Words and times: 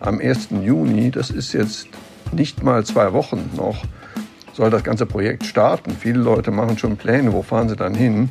Am 0.00 0.20
1. 0.20 0.48
Juni, 0.62 1.10
das 1.10 1.30
ist 1.30 1.52
jetzt 1.52 1.88
nicht 2.32 2.62
mal 2.62 2.84
zwei 2.84 3.12
Wochen 3.12 3.50
noch, 3.56 3.84
soll 4.52 4.70
das 4.70 4.84
ganze 4.84 5.06
Projekt 5.06 5.44
starten. 5.44 5.96
Viele 5.98 6.18
Leute 6.18 6.50
machen 6.50 6.78
schon 6.78 6.96
Pläne, 6.96 7.32
wo 7.32 7.42
fahren 7.42 7.68
sie 7.68 7.76
dann 7.76 7.94
hin. 7.94 8.30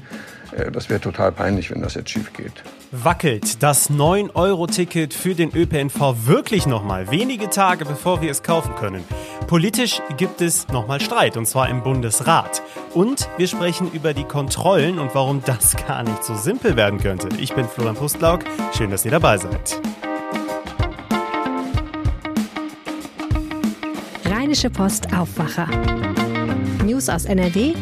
Äh, 0.56 0.72
das 0.72 0.90
wäre 0.90 1.00
total 1.00 1.32
peinlich, 1.32 1.72
wenn 1.72 1.82
das 1.82 1.96
jetzt 1.96 2.10
schief 2.10 2.34
geht. 2.34 2.64
Wackelt 2.92 3.62
das 3.62 3.90
9-Euro-Ticket 3.92 5.14
für 5.14 5.36
den 5.36 5.54
ÖPNV 5.56 6.26
wirklich 6.26 6.66
nochmal 6.66 7.12
wenige 7.12 7.50
Tage 7.50 7.86
bevor 7.86 8.22
wir 8.22 8.32
es 8.32 8.42
kaufen 8.42 8.74
können? 8.76 9.04
Politisch 9.48 10.02
gibt 10.18 10.42
es 10.42 10.68
nochmal 10.70 11.02
Streit 11.02 11.38
und 11.38 11.46
zwar 11.46 11.70
im 11.70 11.84
Bundesrat. 11.84 12.62
Und 12.94 13.30
wir 13.38 13.48
sprechen 13.48 13.92
über 13.92 14.14
die 14.14 14.24
Kontrollen 14.24 15.00
und 15.00 15.14
warum 15.14 15.42
das 15.46 15.76
gar 15.88 16.04
nicht 16.04 16.24
so 16.24 16.36
simpel 16.36 16.76
werden 16.76 17.00
könnte. 17.00 17.30
Ich 17.40 17.54
bin 17.54 17.68
Florian 17.68 17.96
Pustlauk. 17.96 18.42
Schön, 18.76 18.92
dass 18.92 19.06
ihr 19.06 19.12
dabei 19.12 19.38
seid. 19.38 19.80
Rheinische 24.56 24.70
Post 24.70 25.14
Aufwacher. 25.14 25.68
News 26.86 27.10
aus 27.10 27.26
NRW 27.26 27.74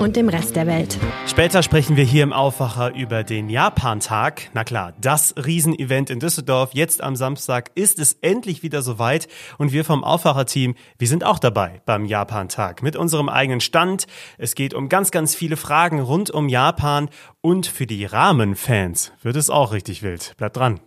und 0.00 0.16
dem 0.16 0.30
Rest 0.30 0.56
der 0.56 0.66
Welt. 0.66 0.96
Später 1.26 1.62
sprechen 1.62 1.98
wir 1.98 2.04
hier 2.04 2.22
im 2.22 2.32
Aufwacher 2.32 2.94
über 2.94 3.24
den 3.24 3.50
Japan-Tag. 3.50 4.48
Na 4.54 4.64
klar, 4.64 4.94
das 4.98 5.34
Riesenevent 5.36 6.08
in 6.08 6.20
Düsseldorf. 6.20 6.70
Jetzt 6.72 7.02
am 7.02 7.14
Samstag 7.14 7.72
ist 7.74 7.98
es 7.98 8.14
endlich 8.22 8.62
wieder 8.62 8.80
soweit 8.80 9.28
und 9.58 9.72
wir 9.72 9.84
vom 9.84 10.02
Aufwacher-Team, 10.02 10.76
wir 10.96 11.08
sind 11.08 11.24
auch 11.24 11.38
dabei 11.38 11.82
beim 11.84 12.06
Japan-Tag 12.06 12.82
mit 12.82 12.96
unserem 12.96 13.28
eigenen 13.28 13.60
Stand. 13.60 14.06
Es 14.38 14.54
geht 14.54 14.72
um 14.72 14.88
ganz, 14.88 15.10
ganz 15.10 15.34
viele 15.34 15.58
Fragen 15.58 16.00
rund 16.00 16.30
um 16.30 16.48
Japan 16.48 17.10
und 17.42 17.66
für 17.66 17.86
die 17.86 18.06
Rahmenfans 18.06 19.12
wird 19.22 19.36
es 19.36 19.50
auch 19.50 19.74
richtig 19.74 20.02
wild. 20.02 20.32
Bleibt 20.38 20.56
dran. 20.56 20.80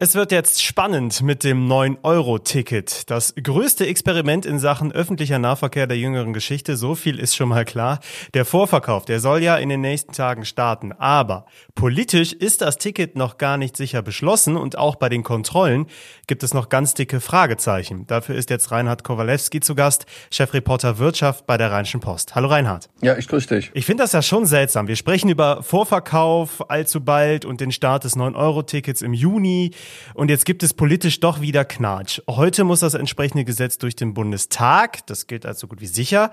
Es 0.00 0.16
wird 0.16 0.32
jetzt 0.32 0.60
spannend 0.60 1.22
mit 1.22 1.44
dem 1.44 1.68
9-Euro-Ticket. 1.68 3.08
Das 3.10 3.32
größte 3.40 3.86
Experiment 3.86 4.44
in 4.44 4.58
Sachen 4.58 4.90
öffentlicher 4.90 5.38
Nahverkehr 5.38 5.86
der 5.86 5.96
jüngeren 5.96 6.32
Geschichte, 6.32 6.76
so 6.76 6.96
viel 6.96 7.20
ist 7.20 7.36
schon 7.36 7.48
mal 7.48 7.64
klar. 7.64 8.00
Der 8.34 8.44
Vorverkauf, 8.44 9.04
der 9.04 9.20
soll 9.20 9.40
ja 9.40 9.56
in 9.56 9.68
den 9.68 9.82
nächsten 9.82 10.12
Tagen 10.12 10.44
starten. 10.46 10.90
Aber 10.90 11.46
politisch 11.76 12.32
ist 12.32 12.60
das 12.60 12.78
Ticket 12.78 13.14
noch 13.14 13.38
gar 13.38 13.56
nicht 13.56 13.76
sicher 13.76 14.02
beschlossen 14.02 14.56
und 14.56 14.76
auch 14.76 14.96
bei 14.96 15.08
den 15.08 15.22
Kontrollen 15.22 15.86
gibt 16.26 16.42
es 16.42 16.54
noch 16.54 16.70
ganz 16.70 16.94
dicke 16.94 17.20
Fragezeichen. 17.20 18.04
Dafür 18.08 18.34
ist 18.34 18.50
jetzt 18.50 18.72
Reinhard 18.72 19.04
Kowalewski 19.04 19.60
zu 19.60 19.76
Gast, 19.76 20.06
Chefreporter 20.32 20.98
Wirtschaft 20.98 21.46
bei 21.46 21.56
der 21.56 21.70
Rheinischen 21.70 22.00
Post. 22.00 22.34
Hallo 22.34 22.48
Reinhard. 22.48 22.90
Ja, 23.00 23.16
ich 23.16 23.28
grüße 23.28 23.54
dich. 23.54 23.70
Ich 23.74 23.86
finde 23.86 24.02
das 24.02 24.10
ja 24.10 24.22
schon 24.22 24.44
seltsam. 24.44 24.88
Wir 24.88 24.96
sprechen 24.96 25.30
über 25.30 25.62
Vorverkauf 25.62 26.68
allzu 26.68 27.00
bald 27.00 27.44
und 27.44 27.60
den 27.60 27.70
Start 27.70 28.02
des 28.02 28.16
9-Euro-Tickets 28.16 29.00
im 29.00 29.14
Juni. 29.14 29.70
Und 30.14 30.30
jetzt 30.30 30.44
gibt 30.44 30.62
es 30.62 30.74
politisch 30.74 31.20
doch 31.20 31.40
wieder 31.40 31.64
Knatsch. 31.64 32.20
Heute 32.28 32.64
muss 32.64 32.80
das 32.80 32.94
entsprechende 32.94 33.44
Gesetz 33.44 33.78
durch 33.78 33.96
den 33.96 34.14
Bundestag. 34.14 35.06
Das 35.06 35.26
gilt 35.26 35.46
als 35.46 35.60
so 35.60 35.66
gut 35.66 35.80
wie 35.80 35.86
sicher. 35.86 36.30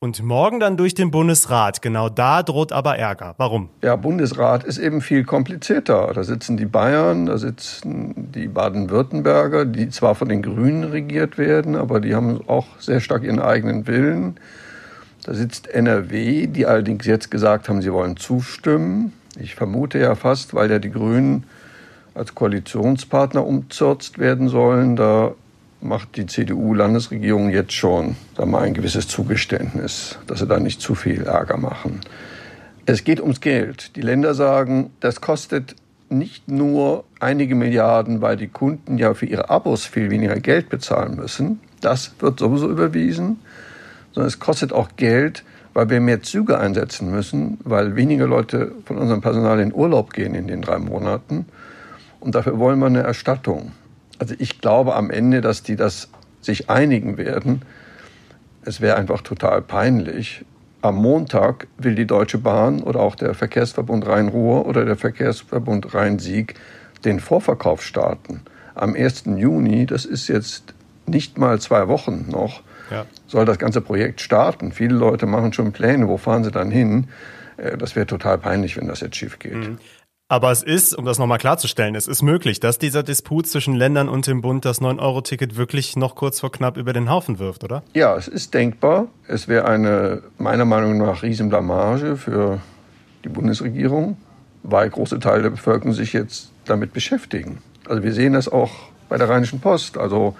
Und 0.00 0.22
morgen 0.22 0.60
dann 0.60 0.76
durch 0.76 0.94
den 0.94 1.10
Bundesrat. 1.10 1.82
Genau 1.82 2.08
da 2.08 2.44
droht 2.44 2.70
aber 2.70 2.96
Ärger. 2.96 3.34
Warum? 3.36 3.68
Ja, 3.82 3.96
Bundesrat 3.96 4.62
ist 4.62 4.78
eben 4.78 5.00
viel 5.00 5.24
komplizierter. 5.24 6.12
Da 6.14 6.22
sitzen 6.22 6.56
die 6.56 6.66
Bayern, 6.66 7.26
da 7.26 7.36
sitzen 7.36 8.30
die 8.32 8.46
Baden-Württemberger, 8.46 9.64
die 9.64 9.88
zwar 9.88 10.14
von 10.14 10.28
den 10.28 10.42
Grünen 10.42 10.84
regiert 10.84 11.36
werden, 11.36 11.74
aber 11.74 11.98
die 11.98 12.14
haben 12.14 12.40
auch 12.46 12.66
sehr 12.78 13.00
stark 13.00 13.24
ihren 13.24 13.40
eigenen 13.40 13.88
Willen. 13.88 14.38
Da 15.24 15.34
sitzt 15.34 15.66
NRW, 15.66 16.46
die 16.46 16.64
allerdings 16.64 17.04
jetzt 17.04 17.32
gesagt 17.32 17.68
haben, 17.68 17.82
sie 17.82 17.92
wollen 17.92 18.16
zustimmen. 18.16 19.12
Ich 19.36 19.56
vermute 19.56 19.98
ja 19.98 20.14
fast, 20.14 20.54
weil 20.54 20.70
ja 20.70 20.78
die 20.78 20.92
Grünen 20.92 21.42
als 22.18 22.34
Koalitionspartner 22.34 23.46
umzürzt 23.46 24.18
werden 24.18 24.48
sollen. 24.48 24.96
Da 24.96 25.32
macht 25.80 26.16
die 26.16 26.26
CDU-Landesregierung 26.26 27.50
jetzt 27.50 27.72
schon 27.72 28.16
da 28.34 28.44
mal 28.44 28.62
ein 28.62 28.74
gewisses 28.74 29.08
Zugeständnis, 29.08 30.18
dass 30.26 30.40
sie 30.40 30.46
da 30.46 30.58
nicht 30.58 30.80
zu 30.80 30.94
viel 30.94 31.22
Ärger 31.22 31.56
machen. 31.56 32.00
Es 32.86 33.04
geht 33.04 33.20
ums 33.20 33.40
Geld. 33.40 33.94
Die 33.96 34.00
Länder 34.00 34.34
sagen, 34.34 34.90
das 35.00 35.20
kostet 35.20 35.76
nicht 36.10 36.48
nur 36.48 37.04
einige 37.20 37.54
Milliarden, 37.54 38.22
weil 38.22 38.36
die 38.36 38.48
Kunden 38.48 38.98
ja 38.98 39.14
für 39.14 39.26
ihre 39.26 39.50
Abos 39.50 39.84
viel 39.84 40.10
weniger 40.10 40.40
Geld 40.40 40.70
bezahlen 40.70 41.16
müssen. 41.16 41.60
Das 41.80 42.12
wird 42.18 42.40
sowieso 42.40 42.68
überwiesen. 42.68 43.40
Sondern 44.12 44.28
es 44.28 44.40
kostet 44.40 44.72
auch 44.72 44.88
Geld, 44.96 45.44
weil 45.74 45.90
wir 45.90 46.00
mehr 46.00 46.22
Züge 46.22 46.58
einsetzen 46.58 47.10
müssen, 47.10 47.58
weil 47.62 47.94
weniger 47.94 48.26
Leute 48.26 48.72
von 48.86 48.96
unserem 48.96 49.20
Personal 49.20 49.60
in 49.60 49.72
Urlaub 49.72 50.12
gehen 50.12 50.34
in 50.34 50.48
den 50.48 50.62
drei 50.62 50.78
Monaten. 50.78 51.46
Und 52.20 52.34
dafür 52.34 52.58
wollen 52.58 52.78
wir 52.78 52.86
eine 52.86 53.02
Erstattung. 53.02 53.72
Also 54.18 54.34
ich 54.38 54.60
glaube 54.60 54.96
am 54.96 55.10
Ende, 55.10 55.40
dass 55.40 55.62
die 55.62 55.76
das 55.76 56.08
sich 56.40 56.70
einigen 56.70 57.16
werden. 57.16 57.62
Es 58.62 58.80
wäre 58.80 58.96
einfach 58.96 59.22
total 59.22 59.62
peinlich. 59.62 60.44
Am 60.82 60.96
Montag 60.96 61.66
will 61.76 61.94
die 61.94 62.06
Deutsche 62.06 62.38
Bahn 62.38 62.82
oder 62.82 63.00
auch 63.00 63.16
der 63.16 63.34
Verkehrsverbund 63.34 64.06
Rhein-Ruhr 64.06 64.66
oder 64.66 64.84
der 64.84 64.96
Verkehrsverbund 64.96 65.94
Rhein-Sieg 65.94 66.54
den 67.04 67.20
Vorverkauf 67.20 67.82
starten. 67.82 68.42
Am 68.74 68.94
1. 68.94 69.24
Juni, 69.36 69.86
das 69.86 70.04
ist 70.04 70.28
jetzt 70.28 70.74
nicht 71.06 71.38
mal 71.38 71.60
zwei 71.60 71.88
Wochen 71.88 72.26
noch, 72.30 72.62
ja. 72.90 73.06
soll 73.26 73.44
das 73.44 73.58
ganze 73.58 73.80
Projekt 73.80 74.20
starten. 74.20 74.72
Viele 74.72 74.94
Leute 74.94 75.26
machen 75.26 75.52
schon 75.52 75.72
Pläne, 75.72 76.08
wo 76.08 76.16
fahren 76.16 76.44
sie 76.44 76.50
dann 76.50 76.70
hin. 76.70 77.08
Äh, 77.56 77.76
das 77.76 77.96
wäre 77.96 78.06
total 78.06 78.38
peinlich, 78.38 78.76
wenn 78.76 78.88
das 78.88 79.00
jetzt 79.00 79.16
schief 79.16 79.38
geht. 79.38 79.54
Mhm. 79.54 79.78
Aber 80.30 80.50
es 80.52 80.62
ist, 80.62 80.94
um 80.94 81.06
das 81.06 81.18
nochmal 81.18 81.38
klarzustellen, 81.38 81.94
es 81.94 82.06
ist 82.06 82.20
möglich, 82.20 82.60
dass 82.60 82.78
dieser 82.78 83.02
Disput 83.02 83.46
zwischen 83.46 83.74
Ländern 83.74 84.10
und 84.10 84.26
dem 84.26 84.42
Bund 84.42 84.66
das 84.66 84.82
9-Euro-Ticket 84.82 85.56
wirklich 85.56 85.96
noch 85.96 86.16
kurz 86.16 86.40
vor 86.40 86.52
knapp 86.52 86.76
über 86.76 86.92
den 86.92 87.08
Haufen 87.08 87.38
wirft, 87.38 87.64
oder? 87.64 87.82
Ja, 87.94 88.14
es 88.14 88.28
ist 88.28 88.52
denkbar. 88.52 89.06
Es 89.26 89.48
wäre 89.48 89.64
eine, 89.64 90.22
meiner 90.36 90.66
Meinung 90.66 90.98
nach, 90.98 91.22
Riesenblamage 91.22 92.18
für 92.18 92.60
die 93.24 93.30
Bundesregierung, 93.30 94.18
weil 94.64 94.90
große 94.90 95.18
Teile 95.18 95.44
der 95.44 95.50
Bevölkerung 95.50 95.94
sich 95.94 96.12
jetzt 96.12 96.52
damit 96.66 96.92
beschäftigen. 96.92 97.62
Also 97.88 98.02
wir 98.02 98.12
sehen 98.12 98.34
das 98.34 98.50
auch 98.50 98.70
bei 99.08 99.16
der 99.16 99.30
Rheinischen 99.30 99.60
Post. 99.60 99.96
Also 99.96 100.36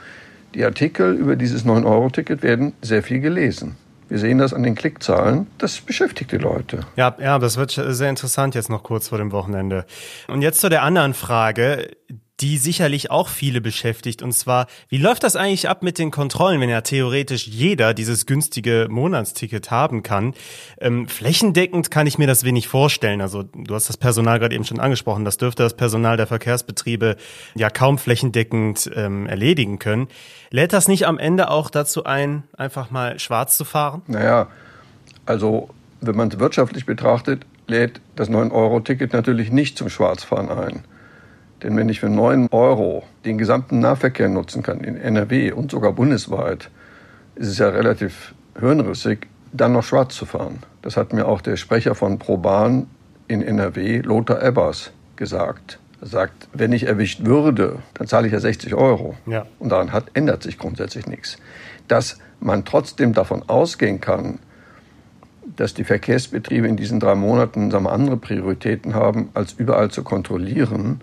die 0.55 0.67
Artikel 0.67 1.15
über 1.15 1.35
dieses 1.35 1.65
9-Euro-Ticket 1.65 2.43
werden 2.43 2.75
sehr 2.83 3.03
viel 3.03 3.21
gelesen. 3.21 3.77
Wir 4.09 4.19
sehen 4.19 4.39
das 4.39 4.55
an 4.55 4.63
den 4.63 4.75
Klickzahlen. 4.75 5.47
Das 5.59 5.81
beschäftigt 5.81 6.33
die 6.33 6.39
Leute. 6.39 6.81
Ja, 6.97 7.15
ja, 7.21 7.39
das 7.39 7.57
wird 7.57 7.71
sehr 7.71 8.09
interessant 8.09 8.55
jetzt 8.55 8.71
noch 8.71 8.83
kurz 8.83 9.09
vor 9.09 9.19
dem 9.19 9.33
Wochenende. 9.33 9.85
Und 10.29 10.41
jetzt 10.43 10.61
zu 10.61 10.69
der 10.69 10.83
anderen 10.83 11.13
Frage, 11.13 11.91
die 12.41 12.57
sicherlich 12.59 13.11
auch 13.11 13.29
viele 13.29 13.61
beschäftigt. 13.61 14.23
Und 14.23 14.33
zwar, 14.33 14.67
wie 14.89 14.99
läuft 14.99 15.25
das 15.25 15.37
eigentlich 15.37 15.69
ab 15.69 15.83
mit 15.83 15.99
den 15.99 16.11
Kontrollen, 16.11 16.61
wenn 16.61 16.69
ja 16.69 16.81
theoretisch 16.81 17.47
jeder 17.47 17.95
dieses 17.95 18.27
günstige 18.27 18.87
Monatsticket 18.91 19.71
haben 19.71 20.03
kann? 20.03 20.35
Ähm, 20.81 21.09
flächendeckend 21.09 21.91
kann 21.91 22.07
ich 22.07 22.19
mir 22.19 22.27
das 22.27 22.45
wenig 22.45 22.69
vorstellen. 22.69 23.21
Also 23.21 23.43
du 23.43 23.75
hast 23.75 23.89
das 23.89 23.97
Personal 23.97 24.39
gerade 24.39 24.55
eben 24.55 24.65
schon 24.65 24.81
angesprochen. 24.81 25.25
Das 25.25 25.37
dürfte 25.37 25.63
das 25.63 25.75
Personal 25.75 26.17
der 26.17 26.27
Verkehrsbetriebe 26.27 27.17
ja 27.55 27.71
kaum 27.71 27.99
flächendeckend 27.99 28.91
ähm, 28.95 29.27
erledigen 29.27 29.79
können. 29.79 30.09
Lädt 30.51 30.73
das 30.73 30.89
nicht 30.89 31.07
am 31.07 31.19
Ende 31.19 31.51
auch 31.51 31.71
dazu 31.71 32.05
ein, 32.05 32.45
einfach 32.57 32.91
mal 32.91 33.19
schwarz 33.19 33.57
zu 33.57 33.65
fahren? 33.65 34.03
Naja, 34.07 34.49
also 35.27 35.71
wenn 36.01 36.17
man 36.17 36.29
es 36.29 36.39
wirtschaftlich 36.39 36.87
betrachtet, 36.87 37.45
lädt 37.67 38.01
das 38.17 38.31
9-Euro-Ticket 38.31 39.13
natürlich 39.13 39.51
nicht 39.51 39.77
zum 39.77 39.89
Schwarzfahren 39.89 40.49
ein. 40.49 40.85
Denn 41.63 41.77
wenn 41.77 41.89
ich 41.89 42.01
für 42.01 42.09
9 42.09 42.49
Euro 42.51 43.05
den 43.25 43.39
gesamten 43.39 43.81
Nahverkehr 43.81 44.29
nutzen 44.29 44.63
kann, 44.63 44.81
in 44.81 44.97
NRW 44.97 45.53
und 45.53 45.71
sogar 45.71 45.93
bundesweit, 45.93 46.71
ist 47.35 47.49
es 47.49 47.59
ja 47.59 47.69
relativ 47.69 48.35
hirnrissig, 48.59 49.27
dann 49.53 49.73
noch 49.73 49.85
schwarz 49.85 50.15
zu 50.15 50.27
fahren. 50.27 50.61
Das 50.83 50.97
hat 50.97 51.13
mir 51.13 51.27
auch 51.27 51.41
der 51.41 51.57
Sprecher 51.57 51.95
von 51.95 52.19
ProBahn 52.19 52.87
in 53.27 53.43
NRW, 53.43 54.01
Lothar 54.01 54.43
Ebbers, 54.43 54.93
gesagt. 55.17 55.79
Er 56.01 56.07
sagt, 56.07 56.49
wenn 56.53 56.73
ich 56.73 56.87
erwischt 56.87 57.25
würde, 57.25 57.81
dann 57.95 58.07
zahle 58.07 58.29
ich 58.29 58.33
ja 58.33 58.41
60 58.41 58.75
Euro. 58.75 59.17
Ja. 59.27 59.47
Und 59.59 59.71
daran 59.71 59.93
hat, 59.93 60.05
ändert 60.15 60.43
sich 60.43 60.59
grundsätzlich 60.59 61.07
nichts. 61.07 61.39
Dass 61.89 62.19
man 62.41 62.65
trotzdem 62.65 63.15
davon 63.15 63.43
ausgehen 63.49 64.01
kann, 64.01 64.39
dass 65.57 65.75
die 65.75 65.85
Verkehrsbetriebe 65.85 66.69
in 66.69 66.77
diesen 66.77 67.01
drei 67.01 67.17
Monaten 67.17 67.71
sagen 67.71 67.85
wir, 67.85 67.93
andere 67.93 68.17
Prioritäten 68.17 68.95
haben, 68.95 69.31
als 69.35 69.55
überall 69.55 69.91
zu 69.91 70.05
kontrollieren, 70.05 71.01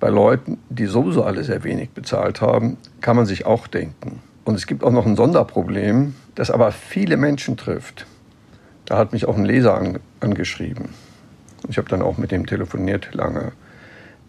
bei 0.00 0.08
Leuten, 0.08 0.58
die 0.70 0.86
sowieso 0.86 1.22
alle 1.22 1.44
sehr 1.44 1.62
wenig 1.62 1.90
bezahlt 1.90 2.40
haben, 2.40 2.78
kann 3.02 3.16
man 3.16 3.26
sich 3.26 3.46
auch 3.46 3.66
denken. 3.66 4.20
Und 4.44 4.54
es 4.54 4.66
gibt 4.66 4.82
auch 4.82 4.90
noch 4.90 5.06
ein 5.06 5.14
Sonderproblem, 5.14 6.14
das 6.34 6.50
aber 6.50 6.72
viele 6.72 7.18
Menschen 7.18 7.56
trifft. 7.56 8.06
Da 8.86 8.96
hat 8.96 9.12
mich 9.12 9.26
auch 9.26 9.36
ein 9.36 9.44
Leser 9.44 9.74
an, 9.76 10.00
angeschrieben. 10.20 10.88
Ich 11.68 11.76
habe 11.76 11.88
dann 11.88 12.02
auch 12.02 12.16
mit 12.16 12.32
dem 12.32 12.46
telefoniert 12.46 13.14
lange. 13.14 13.52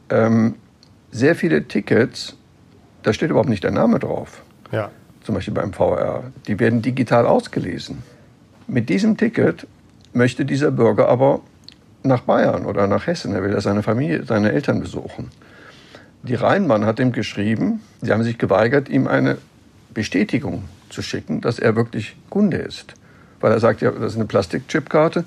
Ähm, 0.09 0.55
sehr 1.11 1.35
viele 1.35 1.67
Tickets, 1.67 2.35
da 3.03 3.13
steht 3.13 3.31
überhaupt 3.31 3.49
nicht 3.49 3.63
der 3.63 3.71
Name 3.71 3.97
drauf. 3.97 4.43
Ja. 4.71 4.91
Zum 5.23 5.35
Beispiel 5.35 5.53
beim 5.53 5.71
VR. 5.71 6.23
Die 6.47 6.59
werden 6.59 6.81
digital 6.81 7.25
ausgelesen. 7.25 8.03
Mit 8.67 8.89
diesem 8.89 9.17
Ticket 9.17 9.65
möchte 10.13 10.45
dieser 10.45 10.71
Bürger 10.71 11.07
aber 11.07 11.39
nach 12.03 12.21
Bayern 12.21 12.65
oder 12.65 12.87
nach 12.87 13.07
Hessen. 13.07 13.33
Er 13.33 13.43
will 13.43 13.51
ja 13.51 13.61
seine 13.61 13.83
Familie, 13.83 14.25
seine 14.25 14.51
Eltern 14.51 14.81
besuchen. 14.81 15.29
Die 16.23 16.35
Rheinbahn 16.35 16.85
hat 16.85 16.99
ihm 16.99 17.11
geschrieben, 17.11 17.81
sie 18.01 18.11
haben 18.11 18.23
sich 18.23 18.37
geweigert, 18.37 18.89
ihm 18.89 19.07
eine 19.07 19.37
Bestätigung 19.93 20.63
zu 20.89 21.01
schicken, 21.01 21.41
dass 21.41 21.57
er 21.57 21.75
wirklich 21.75 22.15
Kunde 22.29 22.57
ist. 22.57 22.93
Weil 23.39 23.51
er 23.51 23.59
sagt, 23.59 23.81
ja, 23.81 23.91
das 23.91 24.13
ist 24.13 24.15
eine 24.17 24.25
Plastikchipkarte, 24.25 25.25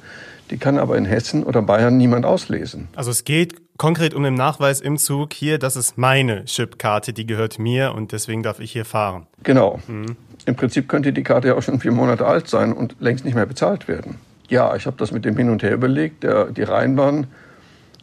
die 0.50 0.56
kann 0.56 0.78
aber 0.78 0.96
in 0.96 1.04
Hessen 1.04 1.42
oder 1.42 1.62
Bayern 1.62 1.96
niemand 1.96 2.24
auslesen. 2.24 2.88
Also 2.94 3.10
es 3.10 3.24
geht 3.24 3.54
konkret 3.76 4.14
um 4.14 4.22
den 4.22 4.34
Nachweis 4.34 4.80
im 4.80 4.98
Zug 4.98 5.32
hier, 5.32 5.58
das 5.58 5.74
ist 5.74 5.98
meine 5.98 6.44
Chipkarte, 6.44 7.12
die 7.12 7.26
gehört 7.26 7.58
mir 7.58 7.92
und 7.94 8.12
deswegen 8.12 8.42
darf 8.42 8.60
ich 8.60 8.70
hier 8.70 8.84
fahren. 8.84 9.26
Genau. 9.42 9.80
Mhm. 9.88 10.16
Im 10.46 10.54
Prinzip 10.54 10.88
könnte 10.88 11.12
die 11.12 11.22
Karte 11.22 11.48
ja 11.48 11.54
auch 11.54 11.62
schon 11.62 11.80
vier 11.80 11.92
Monate 11.92 12.26
alt 12.26 12.48
sein 12.48 12.72
und 12.72 12.96
längst 13.00 13.24
nicht 13.24 13.34
mehr 13.34 13.46
bezahlt 13.46 13.88
werden. 13.88 14.18
Ja, 14.48 14.76
ich 14.76 14.86
habe 14.86 14.96
das 14.98 15.10
mit 15.10 15.24
dem 15.24 15.36
hin 15.36 15.48
und 15.48 15.62
her 15.62 15.72
überlegt. 15.72 16.22
Der, 16.22 16.46
die 16.46 16.62
Rheinbahn 16.62 17.26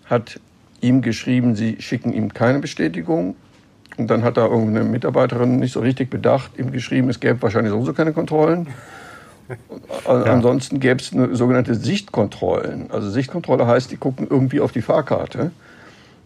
hat 0.05 0.39
ihm 0.81 1.01
geschrieben, 1.01 1.55
sie 1.55 1.77
schicken 1.79 2.13
ihm 2.13 2.33
keine 2.33 2.59
Bestätigung. 2.59 3.35
Und 3.97 4.09
dann 4.09 4.23
hat 4.23 4.37
da 4.37 4.45
irgendeine 4.45 4.83
Mitarbeiterin 4.85 5.57
nicht 5.57 5.73
so 5.73 5.79
richtig 5.79 6.09
bedacht, 6.09 6.57
ihm 6.57 6.71
geschrieben, 6.71 7.09
es 7.09 7.19
gäbe 7.19 7.41
wahrscheinlich 7.41 7.71
sowieso 7.71 7.93
keine 7.93 8.13
Kontrollen. 8.13 8.67
Ja. 8.67 9.55
Ansonsten 10.05 10.79
gäbe 10.79 11.01
es 11.01 11.13
eine 11.13 11.35
sogenannte 11.35 11.75
Sichtkontrollen. 11.75 12.89
Also 12.89 13.09
Sichtkontrolle 13.09 13.67
heißt, 13.67 13.91
die 13.91 13.97
gucken 13.97 14.27
irgendwie 14.29 14.61
auf 14.61 14.71
die 14.71 14.81
Fahrkarte. 14.81 15.51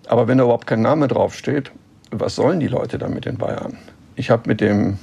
Aber 0.08 0.28
wenn 0.28 0.38
da 0.38 0.44
überhaupt 0.44 0.68
kein 0.68 0.82
Name 0.82 1.08
draufsteht, 1.08 1.72
was 2.12 2.36
sollen 2.36 2.60
die 2.60 2.68
Leute 2.68 3.00
damit 3.00 3.26
in 3.26 3.38
Bayern? 3.38 3.78
Ich 4.16 4.30
habe 4.30 4.44
mit 4.48 4.62
dem 4.62 5.00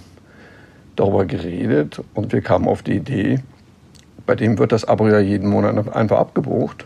darüber 0.94 1.25
geredet 1.25 2.00
und 2.14 2.32
wir 2.32 2.43
kamen 2.43 2.69
auf 2.69 2.82
die 2.82 2.94
Idee, 2.94 3.40
bei 4.25 4.37
dem 4.37 4.58
wird 4.58 4.70
das 4.72 4.84
Abo 4.84 5.08
ja 5.08 5.19
jeden 5.19 5.48
Monat 5.48 5.94
einfach 5.94 6.19
abgebucht. 6.19 6.84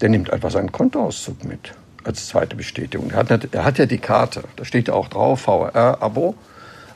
Der 0.00 0.08
nimmt 0.08 0.32
einfach 0.32 0.50
seinen 0.50 0.72
Kontoauszug 0.72 1.44
mit 1.44 1.72
als 2.04 2.28
zweite 2.28 2.56
Bestätigung. 2.56 3.10
Er 3.10 3.18
hat, 3.18 3.54
er 3.54 3.64
hat 3.64 3.78
ja 3.78 3.86
die 3.86 3.98
Karte, 3.98 4.44
da 4.56 4.64
steht 4.64 4.88
ja 4.88 4.94
auch 4.94 5.08
drauf, 5.08 5.42
VR-Abo, 5.42 6.34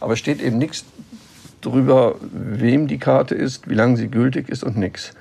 aber 0.01 0.13
es 0.13 0.19
steht 0.19 0.43
eben 0.43 0.59
nichts 0.59 0.85
drüber, 1.61 2.17
wem 2.21 2.87
die 2.87 2.99
Karte 2.99 3.35
ist, 3.35 3.69
wie 3.69 3.75
lange 3.75 3.97
sie 3.97 4.09
gültig 4.09 4.49
ist 4.49 4.63
und 4.63 4.77
nichts. 4.77 5.13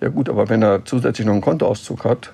Ja 0.00 0.08
gut, 0.08 0.28
aber 0.28 0.48
wenn 0.48 0.62
er 0.62 0.84
zusätzlich 0.84 1.26
noch 1.26 1.32
einen 1.32 1.42
Kontoauszug 1.42 2.04
hat, 2.04 2.32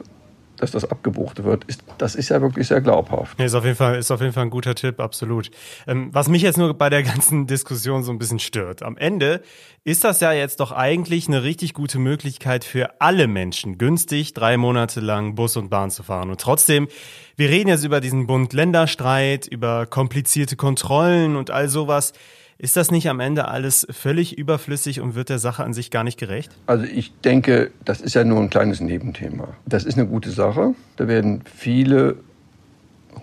dass 0.62 0.70
das 0.70 0.84
abgebucht 0.84 1.42
wird, 1.42 1.64
ist, 1.64 1.82
das 1.98 2.14
ist 2.14 2.28
ja 2.28 2.40
wirklich 2.40 2.68
sehr 2.68 2.80
glaubhaft. 2.80 3.38
Ja, 3.38 3.44
ist 3.44 3.54
auf 3.54 3.64
jeden 3.64 3.76
Fall, 3.76 3.98
ist 3.98 4.12
auf 4.12 4.20
jeden 4.20 4.32
Fall 4.32 4.44
ein 4.44 4.50
guter 4.50 4.76
Tipp, 4.76 5.00
absolut. 5.00 5.50
Ähm, 5.88 6.10
was 6.12 6.28
mich 6.28 6.42
jetzt 6.42 6.56
nur 6.56 6.72
bei 6.74 6.88
der 6.88 7.02
ganzen 7.02 7.48
Diskussion 7.48 8.04
so 8.04 8.12
ein 8.12 8.18
bisschen 8.18 8.38
stört. 8.38 8.82
Am 8.82 8.96
Ende 8.96 9.42
ist 9.82 10.04
das 10.04 10.20
ja 10.20 10.32
jetzt 10.32 10.60
doch 10.60 10.70
eigentlich 10.70 11.26
eine 11.26 11.42
richtig 11.42 11.74
gute 11.74 11.98
Möglichkeit 11.98 12.64
für 12.64 13.00
alle 13.00 13.26
Menschen, 13.26 13.76
günstig 13.76 14.34
drei 14.34 14.56
Monate 14.56 15.00
lang 15.00 15.34
Bus 15.34 15.56
und 15.56 15.68
Bahn 15.68 15.90
zu 15.90 16.04
fahren. 16.04 16.30
Und 16.30 16.40
trotzdem, 16.40 16.86
wir 17.34 17.48
reden 17.48 17.68
jetzt 17.68 17.84
über 17.84 18.00
diesen 18.00 18.28
Bund-Länder-Streit, 18.28 19.48
über 19.48 19.86
komplizierte 19.86 20.54
Kontrollen 20.54 21.34
und 21.34 21.50
all 21.50 21.68
sowas. 21.68 22.12
Ist 22.58 22.76
das 22.76 22.90
nicht 22.90 23.08
am 23.08 23.20
Ende 23.20 23.48
alles 23.48 23.86
völlig 23.90 24.38
überflüssig 24.38 25.00
und 25.00 25.14
wird 25.14 25.28
der 25.28 25.38
Sache 25.38 25.64
an 25.64 25.72
sich 25.72 25.90
gar 25.90 26.04
nicht 26.04 26.18
gerecht? 26.18 26.52
Also 26.66 26.84
ich 26.84 27.12
denke, 27.20 27.70
das 27.84 28.00
ist 28.00 28.14
ja 28.14 28.24
nur 28.24 28.40
ein 28.40 28.50
kleines 28.50 28.80
Nebenthema. 28.80 29.48
Das 29.66 29.84
ist 29.84 29.98
eine 29.98 30.06
gute 30.06 30.30
Sache. 30.30 30.74
Da 30.96 31.08
werden 31.08 31.42
viele 31.44 32.16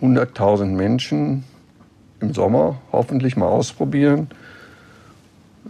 hunderttausend 0.01 0.75
Menschen 0.75 1.43
im 2.19 2.33
Sommer 2.33 2.81
hoffentlich 2.91 3.37
mal 3.37 3.47
ausprobieren. 3.47 4.27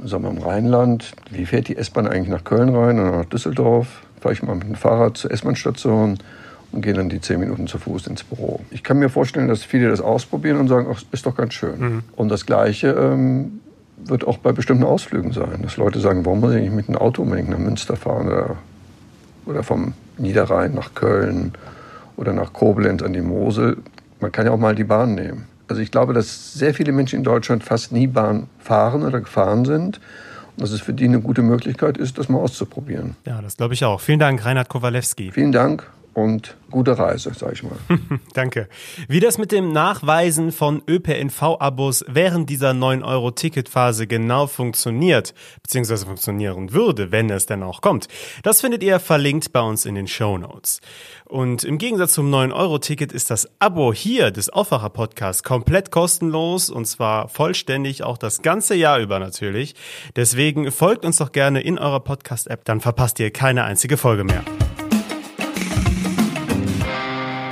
Sommer 0.04 0.30
im 0.30 0.38
Rheinland. 0.38 1.14
Wie 1.30 1.46
fährt 1.46 1.68
die 1.68 1.78
S-Bahn 1.78 2.08
eigentlich 2.08 2.30
nach 2.30 2.44
Köln 2.44 2.70
rein 2.70 3.00
oder 3.00 3.12
nach 3.12 3.26
Düsseldorf? 3.26 4.04
Fahre 4.22 4.34
ich 4.34 4.44
mal 4.44 4.56
mit 4.56 4.68
dem 4.68 4.76
Fahrrad 4.76 5.18
zur 5.18 5.32
S-Bahn-Station 5.32 6.18
und 6.72 6.82
gehe 6.82 6.94
dann 6.94 7.10
die 7.10 7.22
zehn 7.22 7.40
Minuten 7.40 7.68
zu 7.68 7.78
Fuß 7.78 8.08
ins 8.08 8.24
Büro. 8.24 8.60
Ich 8.72 8.84
kann 8.84 9.00
mir 9.00 9.10
vorstellen, 9.10 9.48
dass 9.48 9.64
viele 9.64 9.90
das 9.90 10.02
ausprobieren 10.02 10.58
und 10.58 10.68
sagen, 10.68 10.88
ach, 10.92 11.02
ist 11.12 11.26
doch 11.26 11.36
ganz 11.36 11.54
schön. 11.54 11.80
Mhm. 11.80 12.04
Und 12.16 12.30
das 12.30 12.46
Gleiche 12.46 12.90
ähm, 12.90 13.60
wird 13.98 14.26
auch 14.26 14.38
bei 14.38 14.52
bestimmten 14.52 14.84
Ausflügen 14.84 15.34
sein, 15.34 15.62
dass 15.64 15.78
Leute 15.78 16.00
sagen, 16.00 16.26
warum 16.26 16.42
muss 16.42 16.54
ich 16.54 16.62
nicht 16.62 16.76
mit 16.76 16.88
einem 16.88 16.98
Auto 16.98 17.24
unbedingt 17.24 17.50
nach 17.50 17.58
Münster 17.58 17.96
fahren 17.96 18.28
oder, 18.28 18.58
oder 19.46 19.64
vom 19.64 19.94
Niederrhein 20.18 20.74
nach 20.74 20.94
Köln 20.94 21.54
oder 22.16 22.34
nach 22.34 22.54
Koblenz 22.54 23.02
an 23.02 23.14
die 23.14 23.22
Mosel. 23.22 23.78
Man 24.20 24.32
kann 24.32 24.46
ja 24.46 24.52
auch 24.52 24.60
mal 24.60 24.76
die 24.76 24.84
Bahn 24.84 25.16
nehmen. 25.16 25.48
Also 25.68 25.82
ich 25.82 25.92
glaube, 25.92 26.14
dass 26.14 26.54
sehr 26.54 26.74
viele 26.74 26.92
Menschen 26.92 27.18
in 27.18 27.24
Deutschland 27.24 27.64
fast 27.64 27.92
nie 27.92 28.08
Bahn 28.08 28.48
fahren 28.60 29.04
oder 29.04 29.20
gefahren 29.20 29.66
sind 29.66 30.00
und 30.56 30.62
dass 30.62 30.72
es 30.72 30.82
für 30.82 30.94
die 30.94 31.06
eine 31.06 31.22
gute 31.22 31.42
Möglichkeit 31.42 31.98
ist, 31.98 32.18
das 32.18 32.28
mal 32.28 32.40
auszuprobieren. 32.40 33.16
Ja, 33.26 33.42
das 33.42 33.58
glaube 33.58 33.76
ich 33.76 33.86
auch. 33.86 34.02
Vielen 34.02 34.20
Dank, 34.20 34.44
Reinhard 34.44 34.70
Kowalewski. 34.70 35.32
Vielen 35.32 35.52
Dank 35.52 35.90
und 36.20 36.58
gute 36.70 36.98
Reise, 36.98 37.32
sag 37.34 37.54
ich 37.54 37.64
mal. 37.64 37.78
Danke. 38.34 38.68
Wie 39.08 39.20
das 39.20 39.38
mit 39.38 39.52
dem 39.52 39.72
Nachweisen 39.72 40.52
von 40.52 40.84
ÖPNV-Abos 40.88 42.06
während 42.08 42.50
dieser 42.50 42.72
9-Euro-Ticketphase 42.72 44.06
genau 44.06 44.48
funktioniert, 44.48 45.34
beziehungsweise 45.64 46.06
funktionieren 46.06 46.74
würde, 46.74 47.12
wenn 47.12 47.30
es 47.30 47.46
denn 47.46 47.64
auch 47.64 47.82
kommt, 47.82 48.08
das 48.44 48.62
findet 48.62 48.84
ihr 48.84 49.00
verlinkt 49.00 49.52
bei 49.54 49.62
uns 49.62 49.86
in 49.86 49.96
den 49.96 50.08
Show 50.08 50.38
Notes. 50.38 50.82
Und 51.26 51.64
im 51.64 51.78
Gegensatz 51.78 52.14
zum 52.14 52.30
9-Euro-Ticket 52.34 53.14
ist 53.14 53.32
das 53.32 53.48
Abo 53.60 53.94
hier 53.94 54.32
des 54.32 54.50
Aufwacher-Podcasts 54.50 55.44
komplett 55.44 55.92
kostenlos 55.92 56.70
und 56.70 56.86
zwar 56.86 57.30
vollständig 57.30 58.04
auch 58.04 58.18
das 58.18 58.42
ganze 58.42 58.76
Jahr 58.76 59.00
über 59.00 59.20
natürlich. 59.20 59.76
Deswegen 60.16 60.72
folgt 60.72 61.06
uns 61.06 61.18
doch 61.18 61.32
gerne 61.32 61.62
in 61.62 61.80
eurer 61.80 62.02
Podcast-App, 62.02 62.66
dann 62.66 62.82
verpasst 62.82 63.20
ihr 63.20 63.32
keine 63.32 63.64
einzige 63.64 63.96
Folge 63.98 64.24
mehr. 64.24 64.44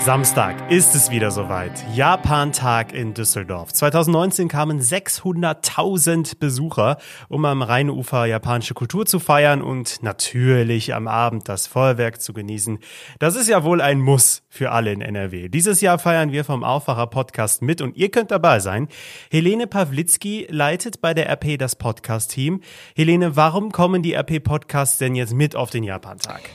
Samstag 0.08 0.72
ist 0.72 0.96
es 0.96 1.12
wieder 1.12 1.32
soweit. 1.32 1.84
Japan-Tag 1.94 2.94
in 2.94 3.14
Düsseldorf. 3.14 3.74
2019 3.74 4.48
kamen 4.48 4.80
600.000 4.80 6.40
Besucher, 6.40 6.96
um 7.28 7.44
am 7.44 7.62
Rheinufer 7.62 8.26
japanische 8.26 8.74
Kultur 8.74 9.06
zu 9.06 9.20
feiern 9.20 9.62
und 9.62 10.02
natürlich 10.04 10.96
am 10.96 11.10
Abend 11.10 11.50
das 11.50 11.68
Feuerwerk 11.68 12.22
zu 12.22 12.32
genießen. 12.32 12.80
Das 13.20 13.36
ist 13.36 13.50
ja 13.50 13.66
wohl 13.66 13.82
ein 13.82 14.00
Muss 14.00 14.44
für 14.48 14.72
alle 14.72 14.94
in 14.94 15.02
NRW. 15.02 15.50
Dieses 15.50 15.82
Jahr 15.82 16.00
feiern 16.00 16.32
wir 16.32 16.46
vom 16.46 16.64
Aufwacher 16.64 17.08
Podcast 17.08 17.62
mit 17.62 17.82
und 17.82 17.98
ihr 17.98 18.10
könnt 18.10 18.32
dabei 18.32 18.62
sein. 18.62 18.88
Helene 19.30 19.68
Pawlitzki 19.68 20.48
leitet 20.50 21.02
bei 21.02 21.14
der 21.14 21.30
RP 21.30 21.60
das 21.60 21.76
Podcast-Team. 21.76 22.62
Helene, 22.96 23.36
warum 23.36 23.74
kommen 23.74 24.04
die 24.04 24.14
RP-Podcasts 24.14 25.00
denn 25.00 25.16
jetzt 25.16 25.34
mit 25.34 25.58
auf 25.58 25.70
den 25.70 25.84
Japan-Tag? 25.84 26.50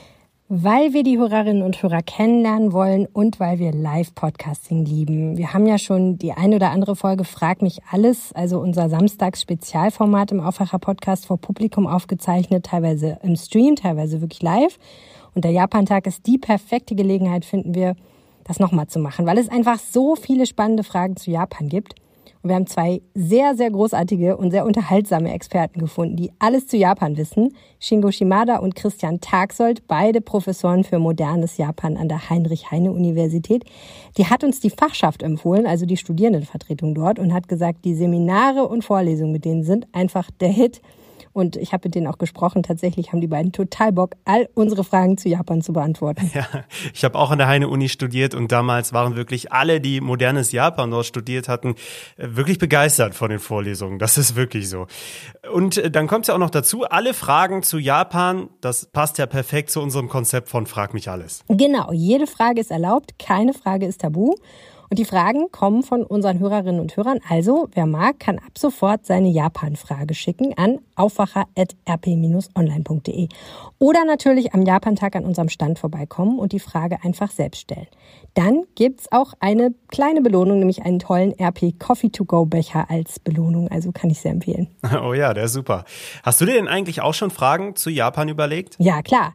Weil 0.55 0.93
wir 0.93 1.01
die 1.01 1.17
Hörerinnen 1.17 1.63
und 1.63 1.81
Hörer 1.81 2.03
kennenlernen 2.03 2.73
wollen 2.73 3.07
und 3.11 3.39
weil 3.39 3.57
wir 3.57 3.71
Live-Podcasting 3.71 4.85
lieben. 4.85 5.35
Wir 5.35 5.51
haben 5.51 5.65
ja 5.65 5.79
schon 5.79 6.19
die 6.19 6.31
ein 6.31 6.53
oder 6.53 6.69
andere 6.69 6.95
Folge 6.95 7.23
Frag 7.23 7.63
mich 7.63 7.81
alles, 7.89 8.31
also 8.33 8.59
unser 8.59 8.87
Samstags-Spezialformat 8.87 10.31
im 10.31 10.39
Aufwacher-Podcast 10.39 11.25
vor 11.25 11.39
Publikum 11.39 11.87
aufgezeichnet, 11.87 12.67
teilweise 12.67 13.17
im 13.23 13.35
Stream, 13.35 13.75
teilweise 13.75 14.21
wirklich 14.21 14.43
live. 14.43 14.77
Und 15.33 15.43
der 15.43 15.49
Japan-Tag 15.49 16.05
ist 16.05 16.27
die 16.27 16.37
perfekte 16.37 16.93
Gelegenheit, 16.93 17.45
finden 17.45 17.73
wir, 17.73 17.95
das 18.43 18.59
nochmal 18.59 18.85
zu 18.85 18.99
machen, 18.99 19.25
weil 19.25 19.39
es 19.39 19.49
einfach 19.49 19.79
so 19.79 20.15
viele 20.15 20.45
spannende 20.45 20.83
Fragen 20.83 21.15
zu 21.15 21.31
Japan 21.31 21.67
gibt. 21.67 21.95
Und 22.43 22.49
wir 22.49 22.55
haben 22.57 22.67
zwei 22.67 23.01
sehr, 23.15 23.55
sehr 23.55 23.71
großartige 23.71 24.35
und 24.35 24.51
sehr 24.51 24.65
unterhaltsame 24.65 25.33
Experten 25.33 25.79
gefunden, 25.79 26.17
die 26.17 26.33
alles 26.39 26.67
zu 26.67 26.75
Japan 26.75 27.15
wissen. 27.15 27.55
Shingo 27.79 28.11
Shimada 28.11 28.57
und 28.57 28.75
Christian 28.75 29.21
Tagsold, 29.21 29.87
beide 29.87 30.19
Professoren 30.19 30.83
für 30.83 30.99
modernes 30.99 31.55
Japan 31.55 31.95
an 31.95 32.09
der 32.09 32.29
Heinrich-Heine-Universität. 32.29 33.63
Die 34.17 34.25
hat 34.25 34.43
uns 34.43 34.59
die 34.59 34.71
Fachschaft 34.71 35.23
empfohlen, 35.23 35.65
also 35.65 35.85
die 35.85 35.95
Studierendenvertretung 35.95 36.93
dort, 36.93 37.17
und 37.17 37.33
hat 37.33 37.47
gesagt, 37.47 37.85
die 37.85 37.95
Seminare 37.95 38.67
und 38.67 38.83
Vorlesungen 38.83 39.31
mit 39.31 39.45
denen 39.45 39.63
sind 39.63 39.87
einfach 39.93 40.29
der 40.29 40.49
Hit. 40.49 40.81
Und 41.33 41.55
ich 41.55 41.73
habe 41.73 41.87
mit 41.87 41.95
denen 41.95 42.07
auch 42.07 42.19
gesprochen. 42.19 42.63
Tatsächlich 42.63 43.11
haben 43.11 43.21
die 43.21 43.27
beiden 43.27 43.51
total 43.51 43.91
Bock, 43.91 44.15
all 44.23 44.47
unsere 44.53 44.83
Fragen 44.83 45.17
zu 45.17 45.29
Japan 45.29 45.61
zu 45.61 45.73
beantworten. 45.73 46.31
Ja, 46.33 46.45
ich 46.93 47.03
habe 47.03 47.17
auch 47.17 47.31
an 47.31 47.37
der 47.39 47.47
Heine-Uni 47.47 47.89
studiert 47.89 48.33
und 48.33 48.51
damals 48.51 48.93
waren 48.93 49.15
wirklich 49.15 49.51
alle, 49.51 49.81
die 49.81 50.01
modernes 50.01 50.51
Japan 50.51 50.91
dort 50.91 51.05
studiert 51.05 51.47
hatten, 51.47 51.75
wirklich 52.17 52.59
begeistert 52.59 53.15
von 53.15 53.29
den 53.29 53.39
Vorlesungen. 53.39 53.99
Das 53.99 54.17
ist 54.17 54.35
wirklich 54.35 54.69
so. 54.69 54.87
Und 55.51 55.77
äh, 55.77 55.91
dann 55.91 56.07
kommt 56.07 56.25
es 56.25 56.27
ja 56.27 56.35
auch 56.35 56.39
noch 56.39 56.49
dazu, 56.49 56.83
alle 56.83 57.13
Fragen 57.13 57.63
zu 57.63 57.77
Japan, 57.77 58.49
das 58.61 58.85
passt 58.85 59.17
ja 59.17 59.25
perfekt 59.25 59.71
zu 59.71 59.81
unserem 59.81 60.09
Konzept 60.09 60.49
von 60.49 60.65
Frag 60.65 60.93
mich 60.93 61.09
alles. 61.09 61.43
Genau, 61.49 61.91
jede 61.91 62.27
Frage 62.27 62.61
ist 62.61 62.71
erlaubt, 62.71 63.17
keine 63.19 63.53
Frage 63.53 63.85
ist 63.85 64.01
tabu. 64.01 64.35
Und 64.93 64.99
die 64.99 65.05
Fragen 65.05 65.51
kommen 65.51 65.81
von 65.81 66.03
unseren 66.03 66.37
Hörerinnen 66.37 66.79
und 66.79 66.95
Hörern. 66.95 67.17
Also, 67.27 67.67
wer 67.73 67.87
mag, 67.87 68.19
kann 68.19 68.37
ab 68.37 68.55
sofort 68.55 69.07
seine 69.07 69.29
Japan-Frage 69.29 70.13
schicken 70.13 70.55
an 70.55 70.81
aufwacher.rp-online.de. 70.95 73.27
Oder 73.79 74.05
natürlich 74.05 74.53
am 74.53 74.61
Japan-Tag 74.61 75.15
an 75.15 75.25
unserem 75.25 75.49
Stand 75.49 75.79
vorbeikommen 75.79 76.37
und 76.37 76.51
die 76.51 76.59
Frage 76.59 77.03
einfach 77.03 77.31
selbst 77.31 77.61
stellen. 77.61 77.87
Dann 78.35 78.65
gibt's 78.75 79.11
auch 79.11 79.33
eine 79.39 79.73
kleine 79.87 80.21
Belohnung, 80.21 80.59
nämlich 80.59 80.83
einen 80.83 80.99
tollen 80.99 81.33
RP 81.39 81.73
Coffee 81.79 82.11
to 82.11 82.25
Go 82.25 82.45
Becher 82.45 82.91
als 82.91 83.17
Belohnung. 83.17 83.69
Also 83.69 83.91
kann 83.91 84.11
ich 84.11 84.19
sehr 84.19 84.29
empfehlen. 84.29 84.67
Oh 85.03 85.15
ja, 85.15 85.33
der 85.33 85.45
ist 85.45 85.53
super. 85.53 85.85
Hast 86.21 86.39
du 86.39 86.45
dir 86.45 86.53
denn 86.53 86.67
eigentlich 86.67 87.01
auch 87.01 87.15
schon 87.15 87.31
Fragen 87.31 87.75
zu 87.75 87.89
Japan 87.89 88.29
überlegt? 88.29 88.75
Ja, 88.77 89.01
klar. 89.01 89.33